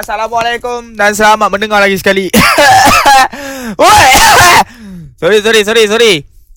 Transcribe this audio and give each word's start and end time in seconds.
Assalamualaikum 0.00 0.96
dan 0.96 1.12
selamat 1.12 1.52
mendengar 1.52 1.76
lagi 1.76 2.00
sekali. 2.00 2.32
Oi. 3.84 4.08
sorry 5.20 5.44
sorry 5.44 5.60
sorry 5.60 5.84
sorry. 5.84 6.12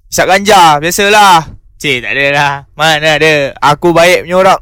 Isap 0.07 0.31
ganja 0.31 0.79
biasalah. 0.79 1.51
Cik 1.75 2.07
tak 2.07 2.15
ada 2.15 2.25
lah. 2.31 2.53
Mana 2.71 3.19
ada. 3.19 3.51
Aku 3.59 3.91
baik 3.91 4.23
punya 4.23 4.39
orang. 4.39 4.59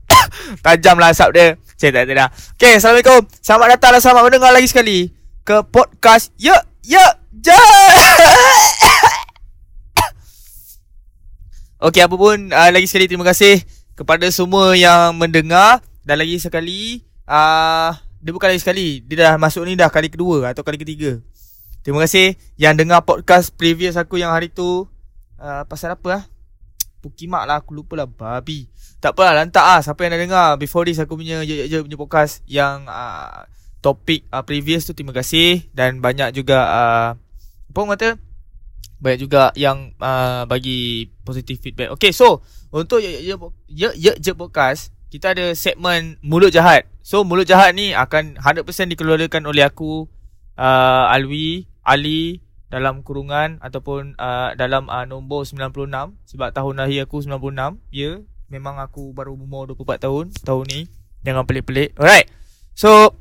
Tajam 0.64 0.96
lah 0.96 1.12
asap 1.12 1.36
dia. 1.36 1.46
Cik 1.76 1.92
tak 1.92 2.08
ada 2.08 2.12
lah. 2.16 2.28
Okay, 2.56 2.80
Assalamualaikum. 2.80 3.28
Selamat 3.44 3.76
datang 3.76 3.92
dan 3.92 4.00
selamat 4.00 4.22
mendengar 4.24 4.50
lagi 4.56 4.72
sekali 4.72 5.12
ke 5.44 5.60
podcast 5.68 6.32
Ye 6.40 6.56
Ye 6.80 7.04
Je. 7.44 7.52
Okay, 11.84 12.00
apa 12.00 12.16
pun 12.16 12.48
uh, 12.48 12.70
lagi 12.72 12.88
sekali 12.88 13.04
terima 13.04 13.28
kasih 13.28 13.60
kepada 13.92 14.24
semua 14.32 14.72
yang 14.72 15.12
mendengar 15.12 15.84
dan 16.00 16.16
lagi 16.16 16.40
sekali 16.40 17.04
uh, 17.28 17.92
dia 18.24 18.32
bukan 18.32 18.48
lagi 18.48 18.64
sekali, 18.64 19.04
dia 19.04 19.16
dah 19.20 19.34
masuk 19.36 19.68
ni 19.68 19.76
dah 19.76 19.92
kali 19.92 20.08
kedua 20.08 20.48
atau 20.48 20.64
kali 20.64 20.80
ketiga. 20.80 21.20
Terima 21.84 22.00
kasih 22.00 22.40
yang 22.56 22.72
dengar 22.72 23.04
podcast 23.04 23.52
previous 23.52 24.00
aku 24.00 24.16
yang 24.16 24.32
hari 24.32 24.48
tu 24.48 24.88
uh, 25.36 25.62
pasal 25.68 25.92
apa 25.92 26.08
ah? 26.08 26.22
Pukimak 27.04 27.44
lah 27.44 27.60
aku 27.60 27.76
lupa 27.76 28.00
lah 28.00 28.08
babi. 28.08 28.72
Tak 29.04 29.12
apa 29.12 29.28
lah 29.28 29.44
lantak 29.44 29.60
ah 29.60 29.84
siapa 29.84 30.08
yang 30.08 30.16
dah 30.16 30.20
dengar 30.24 30.48
before 30.56 30.88
this 30.88 30.96
aku 30.96 31.20
punya 31.20 31.44
je, 31.44 31.68
je 31.68 31.76
punya 31.84 32.00
podcast 32.00 32.40
yang 32.48 32.88
uh, 32.88 33.44
topik 33.84 34.24
uh, 34.32 34.40
previous 34.40 34.88
tu 34.88 34.96
terima 34.96 35.12
kasih 35.12 35.68
dan 35.76 36.00
banyak 36.00 36.32
juga 36.32 36.64
uh, 36.64 37.08
apa 37.68 37.76
orang 37.76 37.92
kata 38.00 38.10
banyak 39.04 39.20
juga 39.20 39.52
yang 39.52 39.92
uh, 40.00 40.48
bagi 40.48 41.12
positive 41.28 41.60
feedback. 41.60 41.92
Okay, 41.92 42.16
so 42.16 42.40
untuk 42.72 43.04
ye 43.04 43.20
ye 43.20 43.36
ye, 43.68 43.88
ye, 44.00 44.16
je 44.16 44.32
podcast, 44.32 44.88
kita 45.12 45.36
ada 45.36 45.52
segmen 45.52 46.16
mulut 46.24 46.48
jahat. 46.48 46.88
So 47.04 47.20
mulut 47.20 47.44
jahat 47.44 47.76
ni 47.76 47.92
akan 47.92 48.40
100% 48.40 48.64
dikeluarkan 48.64 49.44
oleh 49.44 49.60
aku 49.60 50.08
uh, 50.56 51.12
Alwi, 51.12 51.68
Ali 51.84 52.40
dalam 52.72 53.04
kurungan 53.04 53.60
ataupun 53.60 54.16
uh, 54.16 54.56
dalam 54.56 54.88
uh, 54.88 55.04
nombor 55.04 55.44
96 55.44 55.92
sebab 56.24 56.48
tahun 56.56 56.80
lahir 56.80 57.04
aku 57.04 57.20
96. 57.20 57.28
Ya, 57.28 57.68
yeah, 57.92 58.14
memang 58.48 58.80
aku 58.80 59.12
baru 59.12 59.36
umur 59.36 59.76
24 59.76 60.00
tahun 60.00 60.24
tahun 60.48 60.64
ni. 60.72 60.80
Jangan 61.28 61.44
pelik-pelik. 61.44 61.92
Alright. 62.00 62.32
So 62.72 63.12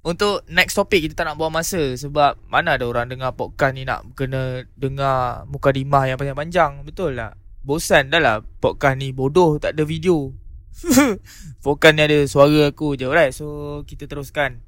untuk 0.00 0.40
next 0.48 0.72
topic 0.72 1.04
kita 1.04 1.12
tak 1.12 1.28
nak 1.28 1.36
buang 1.36 1.52
masa 1.52 1.92
sebab 2.00 2.40
mana 2.48 2.80
ada 2.80 2.88
orang 2.88 3.12
dengar 3.12 3.36
podcast 3.36 3.76
ni 3.76 3.84
nak 3.84 4.16
kena 4.16 4.64
dengar 4.80 5.44
muka 5.44 5.76
mukadimah 5.76 6.08
yang 6.08 6.16
panjang-panjang. 6.16 6.88
Betul 6.88 7.20
tak? 7.20 7.36
Bosan 7.68 8.08
dah 8.08 8.18
lah 8.18 8.36
podcast 8.40 8.96
ni 8.96 9.12
bodoh 9.12 9.60
tak 9.60 9.76
ada 9.76 9.84
video. 9.84 10.32
Fokan 11.64 11.94
ni 11.96 12.02
ada 12.02 12.18
suara 12.26 12.72
aku 12.72 12.98
je. 12.98 13.06
Alright, 13.06 13.32
so 13.36 13.80
kita 13.86 14.10
teruskan 14.10 14.60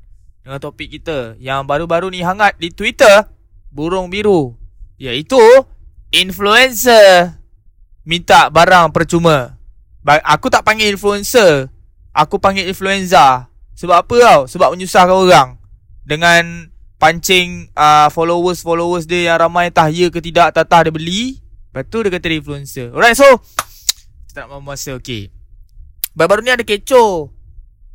dengan 0.44 0.60
topik 0.60 0.92
kita 0.92 1.34
yang 1.40 1.64
baru-baru 1.64 2.12
ni 2.12 2.22
hangat 2.22 2.56
di 2.60 2.70
Twitter. 2.70 3.26
Burung 3.74 4.06
biru. 4.12 4.54
Iaitu 5.00 5.40
influencer 6.14 7.34
minta 8.06 8.46
barang 8.52 8.94
percuma. 8.94 9.58
Aku 10.04 10.52
tak 10.52 10.62
panggil 10.62 10.94
influencer. 10.94 11.72
Aku 12.14 12.38
panggil 12.38 12.70
influenza. 12.70 13.50
Sebab 13.74 14.06
apa 14.06 14.16
tau? 14.22 14.40
Sebab 14.46 14.70
menyusahkan 14.70 15.16
orang 15.16 15.48
dengan 16.06 16.70
pancing 17.02 17.74
uh, 17.74 18.06
followers-followers 18.14 19.10
dia 19.10 19.34
yang 19.34 19.42
ramai 19.42 19.74
tah 19.74 19.90
ya 19.90 20.06
ke 20.14 20.22
tidak 20.22 20.54
tatah 20.54 20.86
dia 20.86 20.92
beli. 20.94 21.42
Lepas 21.74 21.90
tu 21.90 21.98
dia 22.06 22.10
kata 22.14 22.26
dia 22.30 22.38
influencer. 22.38 22.86
Alright, 22.94 23.18
so 23.18 23.26
kita 24.30 24.46
nak 24.46 24.54
mahu 24.54 24.62
masa. 24.62 24.94
Okay. 24.94 25.33
Baru-baru 26.14 26.46
ni 26.46 26.50
ada 26.54 26.62
kecoh. 26.62 27.34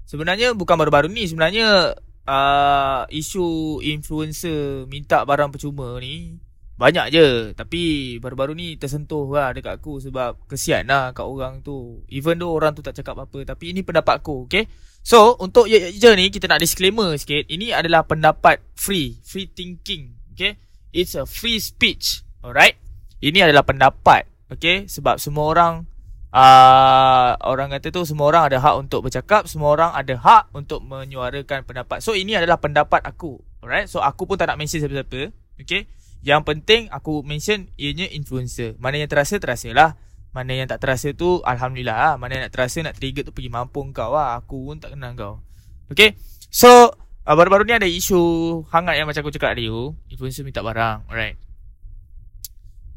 Sebenarnya 0.04 0.52
bukan 0.52 0.76
baru-baru 0.76 1.08
ni. 1.08 1.24
Sebenarnya 1.26 1.96
uh, 2.28 3.02
isu 3.08 3.80
influencer 3.80 4.86
minta 4.92 5.24
barang 5.24 5.56
percuma 5.56 5.96
ni 6.04 6.36
banyak 6.80 7.06
je. 7.12 7.28
Tapi 7.56 7.82
baru-baru 8.24 8.56
ni 8.56 8.80
tersentuh 8.80 9.28
lah 9.32 9.52
dekat 9.52 9.80
aku 9.80 10.00
sebab 10.00 10.48
kesian 10.48 10.88
lah 10.88 11.12
kat 11.12 11.28
orang 11.28 11.60
tu. 11.60 12.04
Even 12.08 12.40
though 12.40 12.56
orang 12.56 12.72
tu 12.76 12.80
tak 12.80 12.96
cakap 12.96 13.20
apa-apa. 13.20 13.56
Tapi 13.56 13.76
ini 13.76 13.84
pendapat 13.84 14.24
aku, 14.24 14.48
okay? 14.48 14.68
So, 15.00 15.40
untuk 15.40 15.72
je, 15.72 15.96
je 15.96 16.12
ni 16.16 16.28
kita 16.28 16.48
nak 16.48 16.60
disclaimer 16.60 17.16
sikit. 17.16 17.48
Ini 17.48 17.72
adalah 17.76 18.04
pendapat 18.04 18.60
free. 18.76 19.20
Free 19.24 19.48
thinking, 19.48 20.16
okay? 20.36 20.60
It's 20.92 21.16
a 21.16 21.24
free 21.24 21.60
speech, 21.60 22.24
alright? 22.44 22.76
Ini 23.20 23.48
adalah 23.48 23.68
pendapat, 23.68 24.28
okay? 24.52 24.88
Sebab 24.88 25.20
semua 25.20 25.52
orang 25.52 25.84
uh, 26.34 27.30
orang 27.46 27.74
kata 27.74 27.90
tu 27.90 28.02
semua 28.06 28.30
orang 28.30 28.50
ada 28.50 28.58
hak 28.62 28.76
untuk 28.78 29.06
bercakap, 29.06 29.50
semua 29.50 29.74
orang 29.74 29.92
ada 29.94 30.16
hak 30.18 30.54
untuk 30.54 30.82
menyuarakan 30.86 31.66
pendapat. 31.66 32.02
So 32.02 32.14
ini 32.14 32.38
adalah 32.38 32.62
pendapat 32.62 33.02
aku. 33.06 33.42
Alright? 33.62 33.90
So 33.90 34.00
aku 34.00 34.30
pun 34.30 34.38
tak 34.40 34.50
nak 34.50 34.58
mention 34.62 34.82
siapa-siapa. 34.82 35.34
Okay? 35.60 35.90
Yang 36.24 36.42
penting 36.48 36.82
aku 36.92 37.24
mention 37.24 37.72
ianya 37.76 38.08
influencer. 38.12 38.76
Mana 38.80 39.00
yang 39.00 39.10
terasa 39.12 39.40
terasa 39.40 39.72
lah. 39.72 39.96
Mana 40.30 40.54
yang 40.54 40.70
tak 40.70 40.80
terasa 40.84 41.12
tu 41.16 41.42
alhamdulillah 41.42 41.98
lah. 41.98 42.14
Mana 42.16 42.40
yang 42.40 42.44
nak 42.48 42.54
terasa 42.54 42.86
nak 42.86 42.96
trigger 42.96 43.26
tu 43.28 43.34
pergi 43.34 43.50
mampu 43.52 43.82
kau 43.92 44.14
lah. 44.14 44.40
Aku 44.40 44.72
pun 44.72 44.78
tak 44.80 44.96
kenal 44.96 45.16
kau. 45.18 45.34
Okay? 45.92 46.16
So 46.54 46.94
uh, 47.28 47.36
baru-baru 47.36 47.68
ni 47.68 47.76
ada 47.76 47.90
isu 47.90 48.64
hangat 48.70 48.96
yang 48.96 49.08
macam 49.10 49.26
aku 49.26 49.34
cakap 49.34 49.58
tadi 49.58 49.68
tu. 49.68 49.96
Influencer 50.12 50.46
minta 50.48 50.64
barang. 50.64 51.10
Alright. 51.10 51.36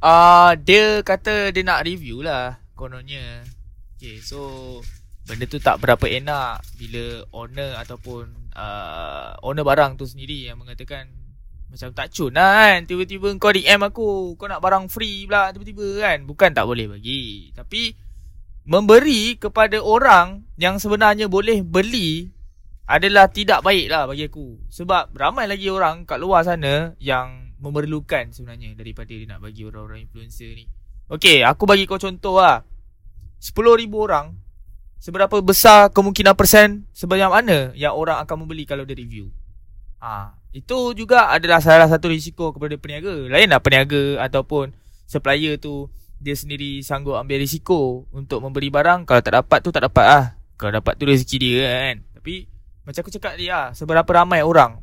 Uh, 0.02 0.58
dia 0.58 0.98
kata 1.06 1.54
dia 1.54 1.62
nak 1.62 1.86
review 1.86 2.26
lah 2.26 2.61
kononnya. 2.82 3.46
Okay 4.02 4.18
so 4.18 4.82
Benda 5.22 5.46
tu 5.46 5.62
tak 5.62 5.78
berapa 5.78 6.02
enak 6.02 6.66
Bila 6.74 7.22
owner 7.30 7.78
ataupun 7.78 8.50
uh, 8.58 9.38
Owner 9.46 9.62
barang 9.62 9.94
tu 9.94 10.10
sendiri 10.10 10.50
yang 10.50 10.58
mengatakan 10.58 11.06
Macam 11.70 11.94
tak 11.94 12.10
cun 12.10 12.34
lah 12.34 12.74
kan 12.74 12.90
Tiba-tiba 12.90 13.30
kau 13.38 13.54
DM 13.54 13.78
aku 13.86 14.34
Kau 14.34 14.50
nak 14.50 14.58
barang 14.58 14.90
free 14.90 15.30
pula 15.30 15.54
tiba-tiba 15.54 16.02
kan. 16.02 16.18
Bukan 16.26 16.50
tak 16.50 16.66
boleh 16.66 16.90
bagi. 16.90 17.54
Tapi 17.54 17.94
Memberi 18.66 19.38
kepada 19.38 19.78
orang 19.78 20.42
Yang 20.58 20.90
sebenarnya 20.90 21.30
boleh 21.30 21.62
beli 21.62 22.26
Adalah 22.90 23.30
tidak 23.30 23.62
baik 23.62 23.86
lah 23.86 24.10
bagi 24.10 24.26
aku. 24.26 24.66
Sebab 24.66 25.14
ramai 25.14 25.46
lagi 25.46 25.70
orang 25.70 26.02
kat 26.02 26.18
luar 26.18 26.42
sana 26.42 26.98
Yang 26.98 27.54
memerlukan 27.62 28.34
sebenarnya 28.34 28.74
Daripada 28.74 29.14
dia 29.14 29.30
nak 29.30 29.46
bagi 29.46 29.62
orang-orang 29.62 30.10
influencer 30.10 30.58
ni. 30.58 30.66
Okay, 31.06 31.46
aku 31.46 31.62
bagi 31.70 31.86
kau 31.86 32.02
contoh 32.02 32.42
lah 32.42 32.71
10,000 33.42 33.90
orang 33.90 34.38
Seberapa 35.02 35.42
besar 35.42 35.90
kemungkinan 35.90 36.38
persen 36.38 36.86
Sebanyak 36.94 37.26
mana 37.26 37.58
yang 37.74 37.98
orang 37.98 38.22
akan 38.22 38.46
membeli 38.46 38.62
kalau 38.62 38.86
dia 38.86 38.94
review? 38.94 39.34
Ha, 39.98 40.38
Itu 40.54 40.94
juga 40.94 41.26
adalah 41.34 41.58
salah 41.58 41.90
satu 41.90 42.06
risiko 42.06 42.54
kepada 42.54 42.78
peniaga. 42.78 43.26
Lainlah 43.26 43.58
peniaga 43.58 44.22
ataupun 44.22 44.70
supplier 45.10 45.58
tu 45.58 45.90
Dia 46.22 46.38
sendiri 46.38 46.86
sanggup 46.86 47.18
ambil 47.18 47.42
risiko 47.42 48.06
Untuk 48.14 48.46
memberi 48.46 48.70
barang. 48.70 49.02
Kalau 49.10 49.18
tak 49.18 49.34
dapat 49.34 49.58
tu 49.58 49.74
tak 49.74 49.90
dapat 49.90 50.06
lah. 50.06 50.24
Kalau 50.54 50.70
dapat 50.78 50.94
tu 50.94 51.10
rezeki 51.10 51.36
dia 51.42 51.58
kan. 51.66 51.96
Tapi 52.22 52.46
macam 52.86 53.00
aku 53.02 53.10
cakap 53.10 53.34
dia 53.34 53.50
lah 53.50 53.66
Seberapa 53.74 54.10
ramai 54.10 54.46
orang. 54.46 54.78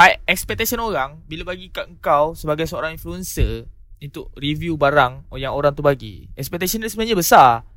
High 0.00 0.24
expectation 0.24 0.80
orang 0.80 1.20
Bila 1.28 1.52
bagi 1.52 1.68
kat 1.68 1.84
kau 2.00 2.32
Sebagai 2.32 2.64
seorang 2.64 2.96
influencer 2.96 3.68
Untuk 4.00 4.32
review 4.40 4.80
barang 4.80 5.28
Yang 5.36 5.52
orang 5.52 5.72
tu 5.76 5.84
bagi 5.84 6.32
Expectation 6.32 6.80
dia 6.80 6.88
sebenarnya 6.88 7.16
besar 7.20 7.68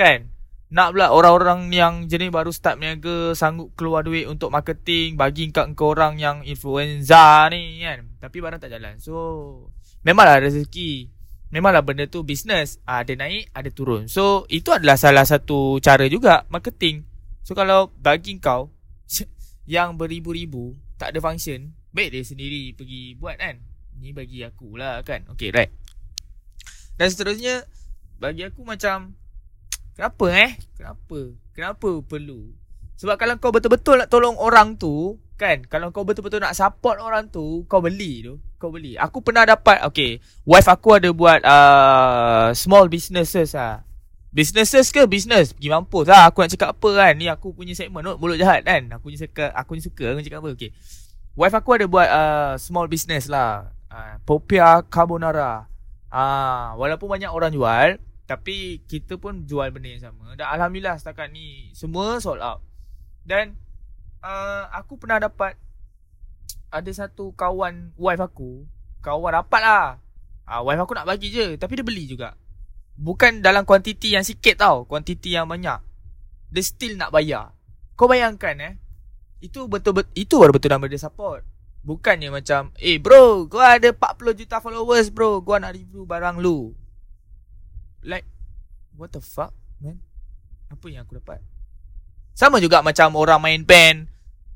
Kan? 0.00 0.32
Nak 0.70 0.96
pula 0.96 1.12
orang-orang 1.12 1.68
yang 1.74 2.08
jenis 2.08 2.32
baru 2.32 2.54
start 2.54 2.80
meniaga 2.80 3.36
sanggup 3.36 3.74
keluar 3.76 4.00
duit 4.00 4.24
untuk 4.30 4.48
marketing 4.48 5.18
bagi 5.18 5.52
kat 5.52 5.76
ke 5.76 5.82
orang 5.84 6.16
yang 6.16 6.46
influenza 6.46 7.44
ni 7.52 7.84
kan. 7.84 8.08
Tapi 8.16 8.40
barang 8.40 8.62
tak 8.62 8.72
jalan. 8.72 8.96
So, 8.96 9.12
memanglah 10.06 10.40
rezeki. 10.40 11.10
Memanglah 11.50 11.82
benda 11.82 12.06
tu 12.06 12.22
bisnes. 12.22 12.78
Ada 12.86 13.18
naik, 13.18 13.50
ada 13.50 13.68
turun. 13.74 14.06
So, 14.06 14.46
itu 14.46 14.70
adalah 14.70 14.94
salah 14.94 15.26
satu 15.26 15.82
cara 15.82 16.06
juga 16.06 16.46
marketing. 16.48 17.02
So, 17.42 17.58
kalau 17.58 17.90
bagi 17.98 18.38
kau 18.38 18.70
yang 19.66 19.98
beribu-ribu 19.98 20.78
tak 20.96 21.12
ada 21.12 21.20
function, 21.20 21.74
baik 21.90 22.14
dia 22.14 22.22
sendiri 22.22 22.72
pergi 22.78 23.18
buat 23.18 23.36
kan. 23.36 23.58
Ni 23.98 24.14
bagi 24.14 24.46
aku 24.46 24.78
lah 24.78 25.02
kan. 25.02 25.26
Okay, 25.34 25.50
right. 25.50 25.74
Dan 26.94 27.10
seterusnya, 27.10 27.66
bagi 28.22 28.46
aku 28.46 28.62
macam 28.62 29.18
Kenapa 30.00 30.26
eh? 30.32 30.56
Kenapa? 30.80 31.18
Kenapa 31.52 31.90
perlu? 32.00 32.56
Sebab 32.96 33.20
kalau 33.20 33.36
kau 33.36 33.52
betul-betul 33.52 34.00
nak 34.00 34.08
tolong 34.08 34.32
orang 34.40 34.80
tu 34.80 35.20
Kan? 35.36 35.60
Kalau 35.68 35.92
kau 35.92 36.08
betul-betul 36.08 36.40
nak 36.40 36.56
support 36.56 36.96
orang 36.96 37.28
tu 37.28 37.68
Kau 37.68 37.84
beli 37.84 38.24
tu. 38.24 38.40
Kau 38.56 38.72
beli. 38.72 38.96
Aku 38.96 39.20
pernah 39.20 39.44
dapat 39.44 39.84
Okay 39.92 40.24
Wife 40.48 40.72
aku 40.72 40.96
ada 40.96 41.12
buat 41.12 41.44
uh, 41.44 42.48
Small 42.56 42.88
businesses 42.88 43.52
lah 43.52 43.84
Businesses 44.32 44.88
ke 44.88 45.04
business? 45.04 45.52
Pergi 45.52 45.68
mampus 45.68 46.08
lah. 46.08 46.32
Aku 46.32 46.40
nak 46.40 46.48
cakap 46.56 46.72
apa 46.72 46.88
kan? 46.96 47.12
Ni 47.20 47.28
aku 47.28 47.52
punya 47.52 47.76
segmen 47.76 48.00
no? 48.00 48.16
Mulut 48.16 48.40
jahat 48.40 48.64
kan? 48.64 48.88
Aku 48.96 49.12
ni 49.12 49.20
suka 49.20 49.52
Aku 49.52 49.76
ni 49.76 49.84
suka 49.84 50.16
Aku 50.16 50.24
cakap 50.24 50.40
apa? 50.40 50.56
Okay. 50.56 50.72
Wife 51.36 51.52
aku 51.52 51.76
ada 51.76 51.84
buat 51.84 52.08
uh, 52.08 52.52
Small 52.56 52.88
business 52.88 53.28
lah. 53.28 53.68
Uh, 53.92 54.16
Popia 54.24 54.80
Carbonara. 54.88 55.68
Uh, 56.08 56.72
Walaupun 56.80 57.04
banyak 57.04 57.28
orang 57.28 57.52
jual 57.52 58.00
Tapi 58.30 58.86
Kita 58.86 59.18
pun 59.18 59.42
jual 59.42 59.74
benda 59.74 59.90
yang 59.90 60.06
sama. 60.06 60.38
Dan 60.38 60.46
Alhamdulillah 60.46 60.94
setakat 61.02 61.34
ni 61.34 61.74
Semua 61.74 62.22
sold 62.22 62.38
out. 62.38 62.62
Dan 63.26 63.58
uh, 64.22 64.70
Aku 64.78 64.94
pernah 64.94 65.18
dapat 65.18 65.58
Ada 66.70 66.94
satu 66.94 67.34
kawan 67.34 67.90
Wife 67.98 68.22
aku. 68.22 68.62
Kawan 69.02 69.42
rapat 69.42 69.62
lah. 69.66 69.86
Uh, 70.46 70.62
Wife 70.62 70.86
aku 70.86 70.94
nak 70.94 71.10
bagi 71.10 71.34
je. 71.34 71.58
Tapi 71.58 71.82
dia 71.82 71.82
beli 71.82 72.06
juga. 72.06 72.38
Bukan 72.94 73.42
dalam 73.42 73.66
kuantiti 73.66 74.14
yang 74.14 74.22
sikit 74.22 74.62
tau. 74.62 74.86
Kuantiti 74.86 75.34
yang 75.34 75.50
banyak. 75.50 75.82
Dia 76.54 76.62
still 76.62 76.94
nak 76.94 77.10
bayar. 77.10 77.50
Kau 77.98 78.06
bayangkan 78.06 78.54
eh? 78.62 78.74
Itu 79.42 79.66
betul 79.66 79.98
betul 79.98 80.14
Itu 80.14 80.38
baru 80.38 80.54
betul 80.54 80.70
nama 80.70 80.86
dia 80.86 81.02
support. 81.02 81.42
Bukannya 81.80 82.28
macam 82.28 82.76
Eh 82.76 83.00
bro 83.00 83.48
Kau 83.48 83.56
ada 83.56 83.88
40 83.90 84.38
juta 84.38 84.62
followers 84.62 85.10
bro. 85.10 85.42
Gua 85.42 85.58
nak 85.58 85.74
review 85.74 86.06
barang 86.06 86.38
lu 86.38 86.78
Like 88.02 88.26
What 88.96 89.14
the 89.14 89.22
fuck 89.22 89.54
man 89.80 90.00
Apa 90.68 90.86
yang 90.92 91.08
aku 91.08 91.18
dapat 91.18 91.40
sama 92.40 92.56
juga 92.56 92.80
macam 92.80 93.20
orang 93.20 93.36
main 93.42 93.62
band 93.68 94.08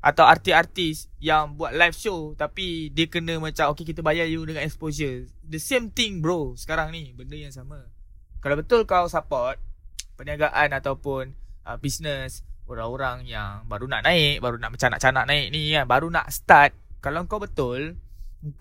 atau 0.05 0.25
artis-artis 0.25 1.09
yang 1.17 1.57
buat 1.57 1.73
live 1.73 1.97
show 1.97 2.33
tapi 2.37 2.93
dia 2.93 3.09
kena 3.09 3.41
macam 3.41 3.73
okay 3.73 3.85
kita 3.85 4.05
bayar 4.05 4.29
you 4.29 4.45
dengan 4.45 4.61
exposure. 4.61 5.25
The 5.41 5.57
same 5.57 5.89
thing 5.89 6.21
bro 6.21 6.53
sekarang 6.57 6.93
ni 6.93 7.13
benda 7.13 7.33
yang 7.33 7.53
sama. 7.53 7.89
Kalau 8.41 8.57
betul 8.57 8.85
kau 8.85 9.09
support 9.09 9.57
perniagaan 10.17 10.73
ataupun 10.77 11.33
uh, 11.65 11.77
business 11.81 12.45
orang-orang 12.65 13.25
yang 13.25 13.65
baru 13.65 13.89
nak 13.89 14.05
naik, 14.05 14.41
baru 14.45 14.61
nak 14.61 14.77
macam 14.77 14.89
nak 14.93 15.01
canak 15.01 15.25
naik 15.25 15.49
ni 15.49 15.73
kan, 15.73 15.85
baru 15.89 16.09
nak 16.13 16.29
start, 16.29 16.73
kalau 17.01 17.25
kau 17.25 17.41
betul 17.41 17.97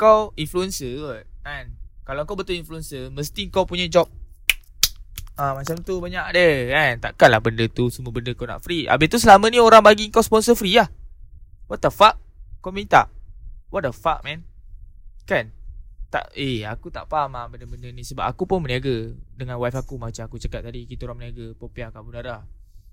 kau 0.01 0.33
influencer 0.41 1.29
kan. 1.45 1.77
Kalau 2.05 2.29
kau 2.29 2.37
betul 2.37 2.61
influencer, 2.61 3.09
mesti 3.09 3.49
kau 3.49 3.65
punya 3.65 3.89
job 3.89 4.09
Ah 5.35 5.51
macam 5.51 5.75
tu 5.83 5.99
banyak 5.99 6.27
dia 6.31 6.51
kan. 6.71 6.93
Takkanlah 7.11 7.41
benda 7.43 7.67
tu 7.67 7.91
semua 7.91 8.15
benda 8.15 8.31
kau 8.39 8.47
nak 8.47 8.63
free. 8.63 8.87
Habis 8.87 9.09
tu 9.11 9.19
selama 9.19 9.51
ni 9.51 9.59
orang 9.59 9.83
bagi 9.83 10.07
kau 10.15 10.23
sponsor 10.23 10.55
free 10.55 10.79
lah. 10.79 10.87
What 11.67 11.83
the 11.83 11.91
fuck? 11.91 12.23
Kau 12.63 12.71
minta? 12.71 13.11
What 13.75 13.83
the 13.83 13.91
fuck 13.91 14.23
man? 14.23 14.47
Kan? 15.27 15.51
Tak 16.15 16.31
eh 16.39 16.63
aku 16.63 16.95
tak 16.95 17.11
faham 17.11 17.35
lah 17.35 17.51
benda-benda 17.51 17.91
ni 17.91 18.07
sebab 18.07 18.23
aku 18.31 18.47
pun 18.47 18.63
berniaga 18.63 19.11
dengan 19.35 19.59
wife 19.59 19.75
aku 19.75 19.99
macam 19.99 20.31
aku 20.31 20.39
cakap 20.39 20.63
tadi 20.63 20.87
kita 20.87 21.11
orang 21.11 21.27
berniaga 21.27 21.59
popiah 21.59 21.91
carbonara. 21.91 22.47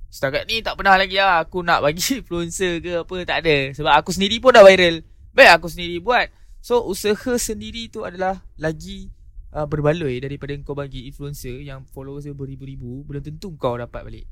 Setakat 0.09 0.49
ni 0.49 0.65
tak 0.65 0.73
pernah 0.81 0.97
lagi 0.97 1.21
lah 1.21 1.45
aku 1.45 1.61
nak 1.61 1.85
bagi 1.85 2.01
influencer 2.25 2.81
ke 2.81 3.05
apa 3.05 3.15
tak 3.21 3.45
ada 3.45 3.77
sebab 3.77 3.93
aku 3.93 4.09
sendiri 4.09 4.41
pun 4.41 4.57
dah 4.57 4.65
viral. 4.65 5.05
Baik 5.37 5.61
aku 5.61 5.69
sendiri 5.69 6.01
buat. 6.01 6.33
So 6.65 6.81
usaha 6.89 7.37
sendiri 7.37 7.85
tu 7.93 8.01
adalah 8.01 8.41
lagi 8.57 9.13
uh, 9.55 9.67
berbaloi 9.67 10.19
daripada 10.23 10.55
kau 10.63 10.75
bagi 10.75 11.07
influencer 11.07 11.61
yang 11.61 11.83
followers 11.91 12.27
dia 12.27 12.35
beribu-ribu 12.35 13.03
belum 13.07 13.21
tentu 13.23 13.55
kau 13.59 13.75
dapat 13.75 14.01
balik. 14.07 14.27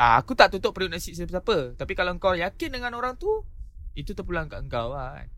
Ah, 0.00 0.16
aku 0.16 0.32
tak 0.32 0.48
tutup 0.48 0.72
periuk 0.72 0.96
nasi 0.96 1.12
siapa-siapa. 1.12 1.76
Tapi 1.76 1.92
kalau 1.92 2.16
kau 2.16 2.32
yakin 2.32 2.72
dengan 2.72 2.96
orang 2.96 3.20
tu, 3.20 3.44
itu 3.92 4.16
terpulang 4.16 4.48
kat 4.48 4.64
engkau 4.64 4.96
lah 4.96 5.20
kan. 5.20 5.28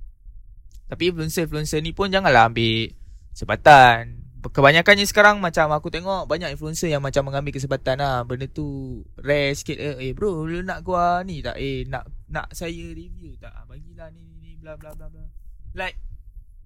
Tapi 0.86 1.10
influencer-influencer 1.10 1.82
ni 1.82 1.90
pun 1.90 2.14
janganlah 2.14 2.46
ambil 2.46 2.94
kesempatan. 3.34 4.22
Kebanyakannya 4.42 5.06
sekarang 5.06 5.42
macam 5.42 5.70
aku 5.74 5.90
tengok 5.90 6.30
banyak 6.30 6.54
influencer 6.54 6.90
yang 6.90 7.02
macam 7.02 7.26
mengambil 7.26 7.58
kesempatan 7.58 7.98
lah. 7.98 8.22
Benda 8.22 8.46
tu 8.46 9.02
rare 9.18 9.50
sikit. 9.54 9.78
Eh, 9.82 9.98
eh 9.98 10.12
bro, 10.14 10.46
lu 10.46 10.62
nak 10.62 10.86
gua 10.86 11.26
ni 11.26 11.42
tak? 11.42 11.58
Eh, 11.58 11.82
nak 11.90 12.06
nak 12.30 12.50
saya 12.54 12.86
review 12.94 13.34
tak? 13.42 13.50
Ah, 13.50 13.66
bagilah 13.66 14.14
ni, 14.14 14.30
ni, 14.38 14.54
bla 14.58 14.78
bla 14.78 14.94
bla 14.94 15.10
bla. 15.10 15.26
Like, 15.74 15.98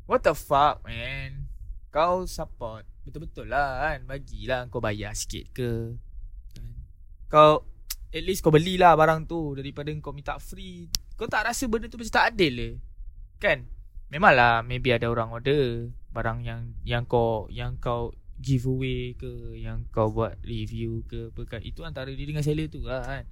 what 0.05 0.21
the 0.21 0.37
fuck, 0.37 0.85
man? 0.85 1.16
Kau 1.97 2.29
support. 2.29 2.85
Betul-betul 3.09 3.49
lah 3.49 3.89
kan. 3.89 4.05
Bagilah 4.05 4.69
kau 4.69 4.85
bayar 4.85 5.17
sikit 5.17 5.49
ke. 5.57 5.97
Kan? 6.53 6.77
Kau 7.33 7.65
At 8.13 8.23
least 8.23 8.45
kau 8.45 8.55
belilah 8.55 8.95
barang 8.95 9.27
tu 9.27 9.57
Daripada 9.57 9.91
kau 9.99 10.13
minta 10.13 10.37
free. 10.37 10.93
Kau 11.17 11.27
tak 11.27 11.49
rasa 11.49 11.65
benda 11.67 11.89
tu 11.89 11.97
macam 11.97 12.13
tak 12.13 12.37
adil 12.37 12.53
le 12.53 12.71
Kan? 13.41 13.67
Memanglah 14.13 14.63
Maybe 14.63 14.95
ada 14.95 15.11
orang 15.11 15.33
order 15.35 15.91
Barang 16.15 16.45
yang 16.45 16.77
Yang 16.87 17.05
kau 17.11 17.51
Yang 17.51 17.73
kau 17.83 18.03
Giveaway 18.37 19.17
ke 19.17 19.57
Yang 19.57 19.89
kau 19.91 20.13
buat 20.13 20.37
review 20.45 21.03
ke 21.09 21.33
apa 21.33 21.57
kan. 21.57 21.61
Itu 21.65 21.89
antara 21.89 22.13
dia 22.13 22.29
dengan 22.29 22.45
seller 22.45 22.69
tu 22.69 22.85
lah 22.85 23.01
kan. 23.01 23.25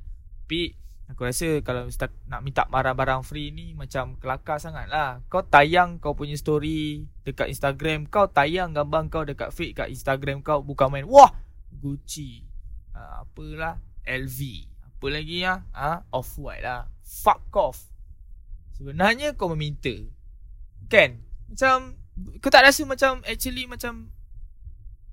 Tapi 0.45 0.73
Aku 1.13 1.29
rasa 1.29 1.61
kalau 1.61 1.85
start 1.93 2.17
nak 2.25 2.41
minta 2.41 2.65
barang-barang 2.65 3.29
free 3.29 3.53
ni 3.53 3.77
macam 3.77 4.17
kelakar 4.17 4.57
sangat 4.57 4.89
lah. 4.89 5.21
Kau 5.29 5.45
tayang 5.45 6.01
kau 6.01 6.17
punya 6.17 6.33
story 6.33 7.05
dekat 7.29 7.53
Instagram. 7.53 8.09
Kau 8.09 8.25
tayang 8.33 8.73
gambar 8.73 9.13
kau 9.13 9.25
dekat 9.29 9.53
feed 9.53 9.77
kat 9.77 9.93
Instagram 9.93 10.41
kau. 10.41 10.65
Bukan 10.65 10.89
main, 10.89 11.05
wah 11.05 11.29
Gucci. 11.69 12.49
Uh, 12.97 13.27
apalah, 13.27 13.85
LV. 14.09 14.41
Apa 14.81 15.07
lagi 15.13 15.45
ya? 15.45 15.61
Ha? 15.77 16.09
Off-white 16.09 16.65
lah. 16.65 16.89
Fuck 17.05 17.53
off. 17.53 17.79
Sebenarnya 18.81 19.37
kau 19.37 19.53
meminta. 19.53 19.93
Kan? 20.89 21.21
Macam, 21.53 22.01
kau 22.41 22.49
tak 22.49 22.65
rasa 22.65 22.89
macam 22.89 23.21
actually 23.29 23.69
macam 23.69 24.09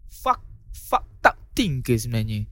fuck, 0.08 0.40
fuck 0.72 1.04
up 1.28 1.36
thing 1.52 1.84
ke 1.84 2.00
sebenarnya? 2.00 2.48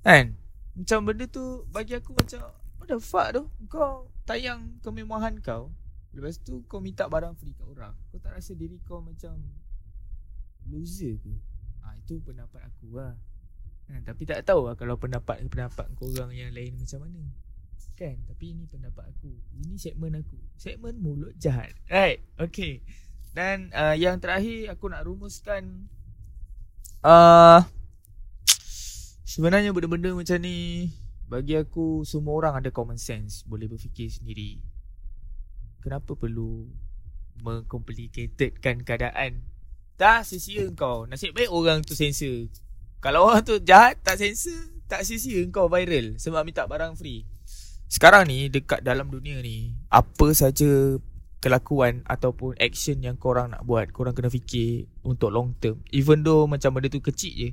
Kan? 0.00 0.40
Macam 0.74 0.98
benda 1.06 1.24
tu 1.30 1.62
bagi 1.70 1.94
aku 1.94 2.14
macam 2.14 2.50
What 2.78 2.90
the 2.90 2.98
fuck 2.98 3.28
tu? 3.32 3.42
Kau 3.70 4.10
tayang 4.26 4.82
kemewahan 4.82 5.38
kau 5.38 5.70
Lepas 6.14 6.38
tu 6.38 6.62
kau 6.70 6.78
minta 6.78 7.10
barang 7.10 7.34
free 7.34 7.54
kat 7.58 7.66
orang. 7.66 7.94
Kau 8.10 8.22
tak 8.22 8.38
rasa 8.38 8.54
diri 8.54 8.78
kau 8.86 9.02
macam 9.02 9.34
Loser 10.70 11.18
ke? 11.18 11.34
Ha, 11.82 11.98
Itu 11.98 12.22
pendapat 12.22 12.62
aku 12.70 12.94
lah. 12.94 13.18
Ha, 13.90 14.00
Tapi 14.06 14.22
tak 14.22 14.46
tahu 14.46 14.70
lah 14.70 14.78
kalau 14.78 14.94
pendapat-pendapat 14.94 15.86
kau 15.98 16.06
orang 16.14 16.32
yang 16.32 16.54
lain 16.54 16.78
macam 16.78 17.02
mana. 17.02 17.22
Kan? 17.94 18.18
Tapi 18.26 18.54
ini 18.54 18.66
pendapat 18.66 19.10
aku. 19.10 19.30
Ini 19.54 19.78
segmen 19.78 20.18
aku. 20.18 20.38
Segmen 20.58 20.98
mulut 20.98 21.34
jahat. 21.38 21.74
Right? 21.86 22.22
Okay. 22.38 22.82
Dan 23.34 23.74
uh, 23.74 23.94
yang 23.98 24.22
terakhir 24.22 24.70
aku 24.70 24.90
nak 24.90 25.06
rumuskan 25.06 25.90
uh, 27.02 27.66
Sebenarnya 29.34 29.74
benda-benda 29.74 30.14
macam 30.14 30.38
ni 30.46 30.86
Bagi 31.26 31.58
aku 31.58 32.06
semua 32.06 32.38
orang 32.38 32.62
ada 32.62 32.70
common 32.70 33.02
sense 33.02 33.42
Boleh 33.42 33.66
berfikir 33.66 34.06
sendiri. 34.06 34.62
Kenapa 35.82 36.14
perlu 36.14 36.70
Mengcomplicatedkan 37.42 38.86
keadaan? 38.86 39.42
Tak 39.98 40.22
sia-sia 40.22 40.70
kau. 40.78 41.10
Nasib 41.10 41.34
baik 41.34 41.50
orang 41.50 41.82
tu 41.82 41.98
sensor. 41.98 42.46
Kalau 43.02 43.26
orang 43.26 43.42
tu 43.42 43.58
jahat 43.58 43.98
tak 44.06 44.22
sensor 44.22 44.70
Tak 44.86 45.02
sia-sia 45.02 45.42
kau 45.50 45.66
viral 45.66 46.14
Sebab 46.14 46.46
minta 46.46 46.70
barang 46.70 46.94
free. 46.94 47.26
Sekarang 47.90 48.30
ni 48.30 48.46
dekat 48.46 48.86
dalam 48.86 49.10
dunia 49.10 49.42
ni 49.42 49.74
Apa 49.90 50.30
saja 50.30 50.94
kelakuan 51.42 52.06
ataupun 52.06 52.54
action 52.62 53.02
yang 53.02 53.18
korang 53.18 53.50
nak 53.50 53.66
buat 53.66 53.90
Korang 53.90 54.14
kena 54.14 54.30
fikir 54.30 54.86
untuk 55.02 55.34
long 55.34 55.58
term. 55.58 55.82
Even 55.90 56.22
though 56.22 56.46
macam 56.46 56.70
benda 56.70 56.86
tu 56.86 57.02
kecil 57.02 57.34
je. 57.34 57.50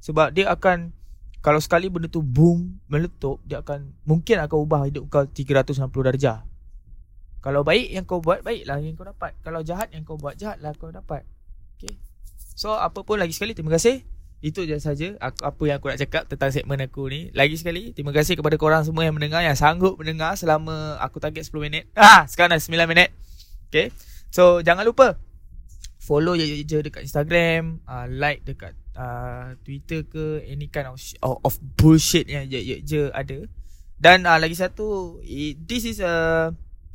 Sebab 0.00 0.32
dia 0.32 0.48
akan 0.48 0.96
kalau 1.40 1.56
sekali 1.56 1.88
benda 1.88 2.04
tu 2.08 2.20
boom 2.20 2.76
meletup 2.84 3.40
dia 3.48 3.64
akan 3.64 3.96
mungkin 4.04 4.36
akan 4.44 4.58
ubah 4.60 4.80
hidup 4.92 5.08
kau 5.08 5.24
360 5.24 5.88
darjah. 5.88 6.44
Kalau 7.40 7.64
baik 7.64 7.88
yang 7.88 8.04
kau 8.04 8.20
buat 8.20 8.44
baiklah 8.44 8.76
yang 8.84 8.92
kau 8.92 9.08
dapat. 9.08 9.32
Kalau 9.40 9.64
jahat 9.64 9.88
yang 9.96 10.04
kau 10.04 10.20
buat 10.20 10.36
jahatlah 10.36 10.76
kau 10.76 10.92
dapat. 10.92 11.24
Okey. 11.80 11.96
So 12.52 12.76
apa 12.76 13.00
pun 13.00 13.16
lagi 13.16 13.32
sekali 13.32 13.56
terima 13.56 13.72
kasih. 13.72 14.04
Itu 14.44 14.68
je 14.68 14.76
saja 14.76 15.16
apa 15.20 15.62
yang 15.64 15.80
aku 15.80 15.92
nak 15.92 16.00
cakap 16.00 16.28
tentang 16.28 16.52
segmen 16.52 16.76
aku 16.84 17.08
ni. 17.08 17.32
Lagi 17.32 17.56
sekali 17.56 17.96
terima 17.96 18.12
kasih 18.12 18.36
kepada 18.36 18.60
korang 18.60 18.84
semua 18.84 19.08
yang 19.08 19.16
mendengar 19.16 19.40
yang 19.40 19.56
sanggup 19.56 19.96
mendengar 19.96 20.36
selama 20.36 21.00
aku 21.00 21.16
target 21.24 21.48
10 21.48 21.56
minit. 21.64 21.88
Ah 21.96 22.28
sekarang 22.28 22.52
dah 22.52 22.60
9 22.60 22.84
minit. 22.84 23.16
Okey. 23.72 23.88
So 24.28 24.60
jangan 24.60 24.84
lupa 24.84 25.16
follow 26.00 26.32
je, 26.32 26.64
je, 26.64 26.80
dekat 26.80 27.04
Instagram 27.04 27.84
uh, 27.84 28.08
like 28.08 28.40
dekat 28.48 28.72
uh, 28.96 29.52
Twitter 29.60 30.00
ke 30.08 30.40
any 30.48 30.72
kind 30.72 30.88
of 30.88 30.96
of, 31.20 31.36
of 31.44 31.54
bullshit 31.76 32.24
yang 32.24 32.48
je, 32.48 32.56
je, 32.56 32.76
je 32.80 33.02
ada. 33.12 33.44
Dan 34.00 34.24
uh, 34.24 34.40
lagi 34.40 34.56
satu 34.56 35.20
this 35.68 35.84
is 35.84 36.00
a 36.00 36.48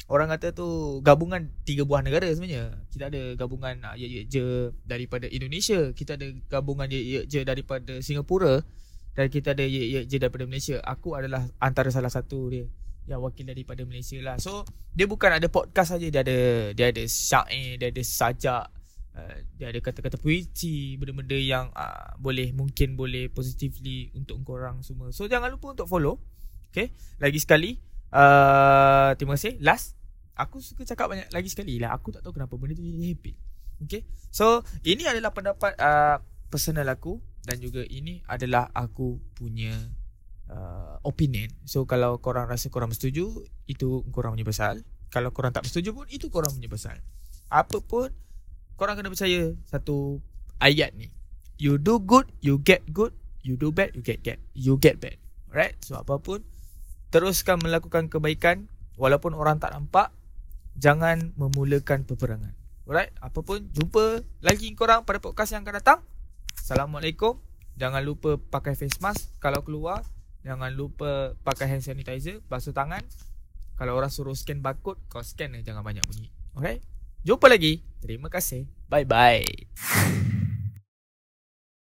orang 0.09 0.29
kata 0.33 0.57
tu 0.57 0.99
gabungan 1.05 1.53
tiga 1.63 1.85
buah 1.85 2.01
negara 2.01 2.25
sebenarnya. 2.33 2.81
Kita 2.89 3.13
ada 3.13 3.21
gabungan 3.37 3.77
uh, 3.85 3.93
je, 3.93 4.09
je, 4.09 4.21
je 4.25 4.43
daripada 4.89 5.29
Indonesia, 5.29 5.93
kita 5.93 6.17
ada 6.17 6.25
gabungan 6.49 6.89
je, 6.89 6.97
je, 6.97 7.19
je 7.29 7.39
daripada 7.45 8.01
Singapura 8.01 8.65
dan 9.13 9.29
kita 9.29 9.53
ada 9.53 9.63
je, 9.63 9.85
je, 9.85 9.99
je 10.09 10.17
daripada 10.17 10.49
Malaysia. 10.49 10.81
Aku 10.81 11.13
adalah 11.13 11.45
antara 11.61 11.93
salah 11.93 12.09
satu 12.09 12.49
dia. 12.49 12.65
yang 13.05 13.21
wakil 13.21 13.45
daripada 13.45 13.85
Malaysia 13.85 14.17
lah. 14.17 14.41
So 14.41 14.65
dia 14.97 15.05
bukan 15.05 15.37
ada 15.37 15.45
podcast 15.45 15.93
saja, 15.93 16.09
dia 16.09 16.25
ada 16.25 16.37
dia 16.73 16.89
ada 16.89 17.03
syair, 17.05 17.77
dia 17.77 17.93
ada 17.93 18.01
sajak, 18.01 18.65
uh, 19.15 19.35
dia 19.55 19.71
ada 19.71 19.79
kata-kata 19.79 20.19
puisi, 20.19 20.99
benda-benda 20.99 21.39
yang 21.39 21.71
uh, 21.71 22.13
boleh 22.19 22.51
mungkin 22.51 22.99
boleh 22.99 23.31
positively 23.31 24.11
untuk 24.13 24.39
korang 24.43 24.83
semua. 24.83 25.09
So 25.15 25.25
jangan 25.25 25.55
lupa 25.55 25.73
untuk 25.73 25.87
follow. 25.89 26.19
Okay, 26.75 26.91
lagi 27.23 27.39
sekali 27.39 27.79
uh, 28.11 29.15
terima 29.15 29.39
kasih. 29.39 29.55
Last, 29.63 29.95
aku 30.35 30.59
suka 30.59 30.83
cakap 30.83 31.07
banyak 31.07 31.31
lagi 31.31 31.47
sekali 31.47 31.79
lah. 31.79 31.95
Aku 31.95 32.11
tak 32.11 32.21
tahu 32.21 32.35
kenapa 32.35 32.59
benda 32.59 32.75
tu 32.75 32.83
jadi 32.83 33.15
habit. 33.15 33.35
Okay, 33.87 34.07
so 34.31 34.63
ini 34.87 35.03
adalah 35.07 35.31
pendapat 35.35 35.75
uh, 35.79 36.19
personal 36.47 36.87
aku 36.87 37.19
dan 37.43 37.59
juga 37.59 37.83
ini 37.83 38.23
adalah 38.27 38.71
aku 38.71 39.19
punya 39.35 39.75
uh, 40.49 40.97
opinion. 41.05 41.51
So 41.67 41.85
kalau 41.85 42.17
korang 42.19 42.49
rasa 42.49 42.71
korang 42.71 42.91
bersetuju, 42.91 43.45
itu 43.69 44.03
korang 44.09 44.35
punya 44.35 44.47
pasal. 44.47 44.81
Kalau 45.13 45.31
korang 45.31 45.53
tak 45.53 45.63
bersetuju 45.67 45.93
pun, 45.95 46.07
itu 46.09 46.27
korang 46.33 46.51
punya 46.51 46.67
pasal. 46.67 46.97
Apa 47.47 47.79
pun, 47.79 48.09
korang 48.75 48.95
kena 48.99 49.11
percaya 49.11 49.51
satu 49.67 50.19
ayat 50.59 50.95
ni. 50.95 51.11
You 51.55 51.79
do 51.79 52.03
good, 52.03 52.27
you 52.43 52.59
get 52.59 52.83
good. 52.91 53.15
You 53.45 53.55
do 53.55 53.71
bad, 53.71 53.95
you 53.95 54.03
get 54.03 54.25
get. 54.25 54.41
You 54.57 54.75
get 54.75 54.99
bad. 54.99 55.15
Alright? 55.51 55.79
So 55.79 55.95
apa 55.95 56.19
pun, 56.19 56.43
teruskan 57.11 57.63
melakukan 57.63 58.11
kebaikan. 58.11 58.67
Walaupun 58.95 59.35
orang 59.35 59.59
tak 59.59 59.75
nampak, 59.75 60.11
jangan 60.75 61.35
memulakan 61.39 62.03
peperangan. 62.03 62.51
Alright? 62.83 63.15
Apa 63.23 63.39
pun, 63.45 63.67
jumpa 63.71 64.23
lagi 64.43 64.71
korang 64.75 65.07
pada 65.07 65.23
podcast 65.23 65.55
yang 65.55 65.63
akan 65.63 65.75
datang. 65.79 65.99
Assalamualaikum. 66.59 67.39
Jangan 67.75 68.03
lupa 68.03 68.39
pakai 68.39 68.75
face 68.75 68.99
mask 69.03 69.35
kalau 69.43 69.63
keluar. 69.63 70.03
Jangan 70.45 70.71
lupa 70.77 71.33
pakai 71.41 71.65
hand 71.67 71.83
sanitizer, 71.83 72.39
basuh 72.45 72.71
tangan. 72.71 73.01
Kalau 73.75 73.97
orang 73.97 74.13
suruh 74.13 74.37
scan 74.37 74.63
barcode, 74.63 75.01
kau 75.11 75.19
scan 75.19 75.51
lah 75.51 75.61
jangan 75.65 75.83
banyak 75.83 76.05
bunyi. 76.07 76.31
Okay? 76.55 76.79
Jumpa 77.25 77.51
lagi. 77.51 77.83
Terima 78.05 78.29
kasih. 78.29 78.69
Bye 78.87 79.05
bye. 79.09 80.23